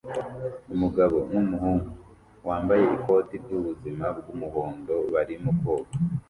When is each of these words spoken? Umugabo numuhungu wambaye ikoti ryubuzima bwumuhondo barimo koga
Umugabo 0.73 1.17
numuhungu 1.31 1.89
wambaye 2.47 2.83
ikoti 2.97 3.35
ryubuzima 3.43 4.05
bwumuhondo 4.17 4.95
barimo 5.13 5.49
koga 5.61 5.91